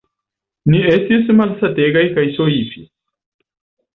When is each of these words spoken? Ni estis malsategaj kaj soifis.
Ni 0.71 0.79
estis 0.93 1.29
malsategaj 1.41 2.03
kaj 2.15 2.25
soifis. 2.39 2.89